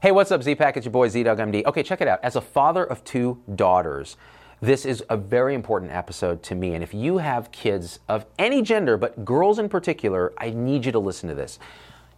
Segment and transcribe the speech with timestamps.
[0.00, 0.76] Hey, what's up, Z-Pack?
[0.76, 2.20] It's your boy Z-Dogg Okay, check it out.
[2.22, 4.16] As a father of two daughters,
[4.60, 6.74] this is a very important episode to me.
[6.74, 10.92] And if you have kids of any gender, but girls in particular, I need you
[10.92, 11.58] to listen to this.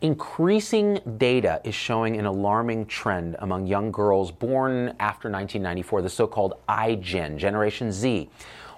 [0.00, 6.26] Increasing data is showing an alarming trend among young girls born after 1994, the so
[6.26, 8.30] called iGen, Generation Z.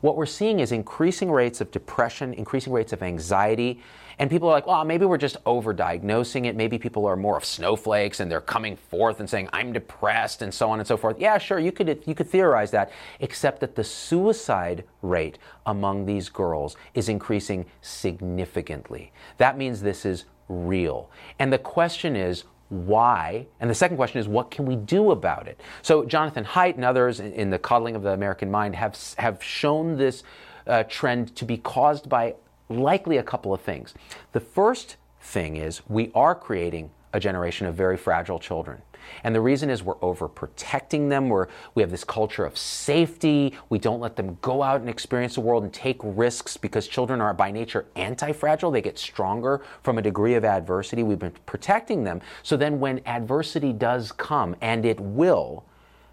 [0.00, 3.80] What we're seeing is increasing rates of depression, increasing rates of anxiety,
[4.18, 6.56] and people are like, well, maybe we're just overdiagnosing it.
[6.56, 10.52] Maybe people are more of snowflakes and they're coming forth and saying, I'm depressed and
[10.52, 11.18] so on and so forth.
[11.18, 16.30] Yeah, sure, you could, you could theorize that, except that the suicide rate among these
[16.30, 19.12] girls is increasing significantly.
[19.36, 21.10] That means this is real.
[21.38, 23.46] And the question is, why?
[23.60, 25.60] And the second question is, what can we do about it?
[25.82, 29.96] So, Jonathan Haidt and others in, the coddling of the American mind have, have shown
[29.96, 30.22] this
[30.66, 32.34] uh, trend to be caused by
[32.68, 33.94] likely a couple of things.
[34.32, 38.80] The first thing is we are creating a generation of very fragile children.
[39.24, 41.28] And the reason is we're overprotecting them.
[41.28, 43.54] We're, we have this culture of safety.
[43.68, 47.20] We don't let them go out and experience the world and take risks because children
[47.20, 48.70] are by nature anti fragile.
[48.70, 51.02] They get stronger from a degree of adversity.
[51.02, 52.20] We've been protecting them.
[52.42, 55.64] So then when adversity does come, and it will,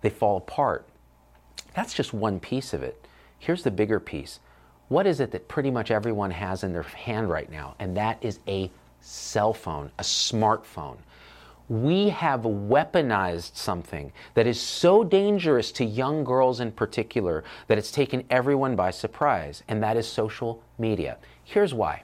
[0.00, 0.88] they fall apart.
[1.74, 3.06] That's just one piece of it.
[3.38, 4.40] Here's the bigger piece.
[4.88, 7.76] What is it that pretty much everyone has in their hand right now?
[7.78, 10.98] And that is a cell phone, a smartphone
[11.68, 17.90] we have weaponized something that is so dangerous to young girls in particular that it's
[17.90, 21.18] taken everyone by surprise, and that is social media.
[21.44, 22.02] Here's why.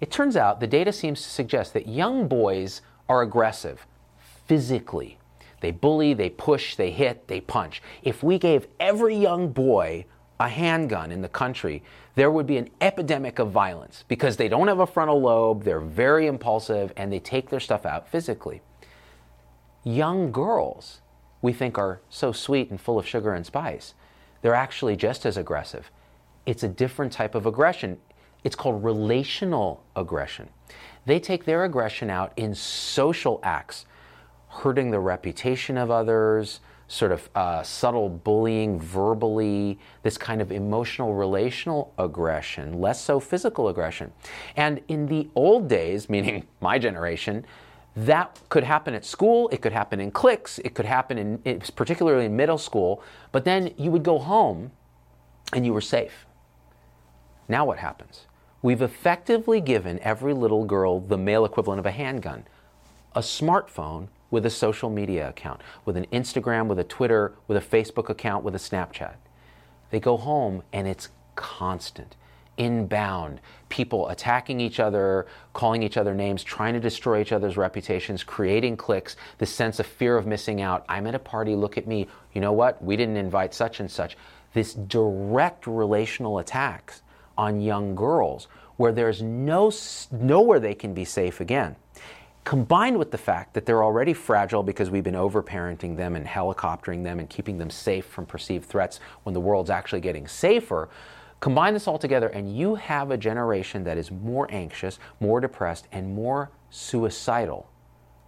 [0.00, 3.86] It turns out the data seems to suggest that young boys are aggressive
[4.46, 5.16] physically.
[5.60, 7.82] They bully, they push, they hit, they punch.
[8.02, 10.04] If we gave every young boy
[10.44, 11.82] a handgun in the country,
[12.14, 15.80] there would be an epidemic of violence because they don't have a frontal lobe, they're
[15.80, 18.62] very impulsive, and they take their stuff out physically
[19.84, 21.02] young girls
[21.42, 23.94] we think are so sweet and full of sugar and spice.
[24.40, 25.90] They're actually just as aggressive.
[26.46, 27.98] It's a different type of aggression.
[28.42, 30.48] It's called relational aggression.
[31.06, 33.84] They take their aggression out in social acts,
[34.48, 41.14] hurting the reputation of others, sort of uh, subtle bullying verbally, this kind of emotional
[41.14, 44.12] relational aggression, less so physical aggression.
[44.56, 47.44] And in the old days, meaning my generation,
[47.96, 52.26] that could happen at school, it could happen in cliques, it could happen in, particularly
[52.26, 54.72] in middle school, but then you would go home
[55.52, 56.26] and you were safe.
[57.48, 58.26] Now what happens?
[58.62, 62.44] We've effectively given every little girl the male equivalent of a handgun,
[63.14, 67.60] a smartphone with a social media account, with an Instagram, with a Twitter, with a
[67.60, 69.14] Facebook account, with a Snapchat.
[69.90, 72.16] They go home and it's constant
[72.56, 78.22] inbound, people attacking each other, calling each other names, trying to destroy each other's reputations,
[78.24, 80.84] creating cliques, the sense of fear of missing out.
[80.88, 82.08] I'm at a party, look at me.
[82.32, 82.82] You know what?
[82.82, 84.16] We didn't invite such and such.
[84.52, 87.02] This direct relational attacks
[87.38, 89.70] on young girls where there's no
[90.10, 91.76] nowhere they can be safe again.
[92.44, 97.02] Combined with the fact that they're already fragile because we've been overparenting them and helicoptering
[97.02, 100.90] them and keeping them safe from perceived threats when the world's actually getting safer,
[101.44, 105.86] Combine this all together, and you have a generation that is more anxious, more depressed,
[105.92, 107.68] and more suicidal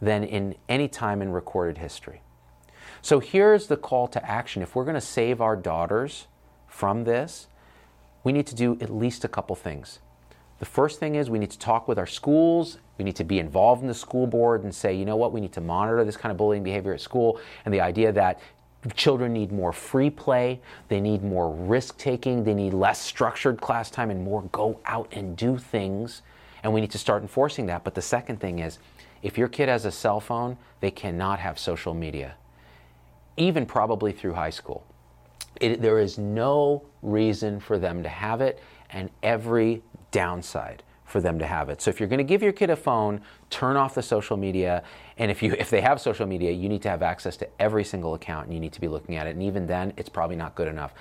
[0.00, 2.22] than in any time in recorded history.
[3.02, 4.62] So here's the call to action.
[4.62, 6.26] If we're going to save our daughters
[6.66, 7.48] from this,
[8.24, 9.98] we need to do at least a couple things.
[10.62, 12.78] The first thing is we need to talk with our schools.
[12.96, 15.40] We need to be involved in the school board and say, you know what, we
[15.40, 17.40] need to monitor this kind of bullying behavior at school.
[17.64, 18.38] And the idea that
[18.94, 23.90] Children need more free play, they need more risk taking, they need less structured class
[23.90, 26.22] time and more go out and do things.
[26.62, 27.84] And we need to start enforcing that.
[27.84, 28.78] But the second thing is
[29.22, 32.34] if your kid has a cell phone, they cannot have social media,
[33.36, 34.84] even probably through high school.
[35.60, 38.60] It, there is no reason for them to have it,
[38.90, 39.82] and every
[40.12, 41.82] downside for them to have it.
[41.82, 43.20] So if you're going to give your kid a phone,
[43.50, 44.82] turn off the social media.
[45.18, 47.84] And if you if they have social media, you need to have access to every
[47.84, 49.30] single account and you need to be looking at it.
[49.30, 50.94] And even then, it's probably not good enough.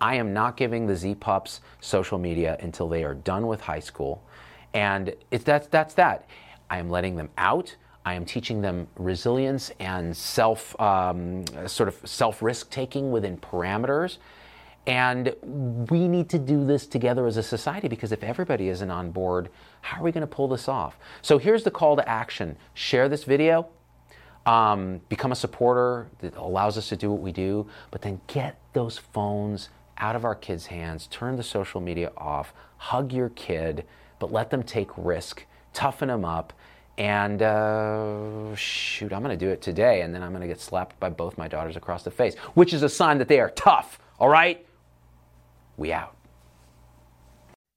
[0.00, 3.80] I am not giving the Z pups social media until they are done with high
[3.80, 4.24] school.
[4.72, 6.26] And it's that's that's that.
[6.70, 7.76] I am letting them out.
[8.06, 14.16] I am teaching them resilience and self um, sort of self risk taking within parameters.
[14.86, 15.34] And
[15.90, 19.50] we need to do this together as a society because if everybody isn't on board,
[19.82, 20.98] how are we going to pull this off?
[21.22, 23.68] So here's the call to action share this video,
[24.46, 28.58] um, become a supporter that allows us to do what we do, but then get
[28.72, 29.68] those phones
[29.98, 33.84] out of our kids' hands, turn the social media off, hug your kid,
[34.18, 35.44] but let them take risk,
[35.74, 36.54] toughen them up,
[36.98, 40.60] And uh, shoot, I'm going to do it today, and then I'm going to get
[40.60, 43.50] slapped by both my daughters across the face, which is a sign that they are
[43.50, 43.98] tough.
[44.18, 44.66] All right?
[45.80, 46.14] We out.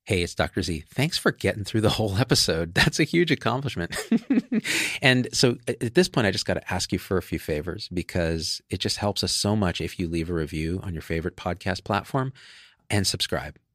[0.04, 0.62] Hey, it's Dr.
[0.62, 0.84] Z.
[0.94, 2.74] Thanks for getting through the whole episode.
[2.76, 3.96] That's a huge accomplishment.
[5.02, 7.88] and so at this point, I just got to ask you for a few favors
[7.88, 11.38] because it just helps us so much if you leave a review on your favorite
[11.38, 12.34] podcast platform
[12.90, 13.58] and subscribe.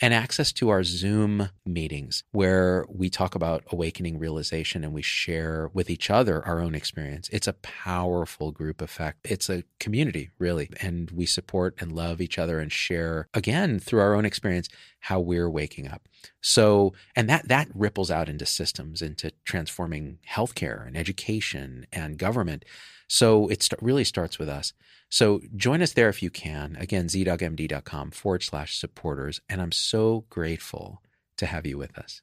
[0.00, 5.70] and access to our Zoom meetings where we talk about awakening realization and we share
[5.72, 7.28] with each other our own experience.
[7.32, 9.18] It's a powerful group effect.
[9.24, 10.70] It's a community, really.
[10.80, 14.68] And we support and love each other and share, again, through our own experience,
[15.00, 16.08] how we're waking up.
[16.40, 22.64] So, and that, that ripples out into systems, into transforming healthcare and education and government.
[23.08, 24.72] So it st- really starts with us.
[25.10, 26.76] So join us there if you can.
[26.78, 29.40] Again, zdoggmd.com forward slash supporters.
[29.48, 31.02] And I'm so grateful
[31.38, 32.22] to have you with us.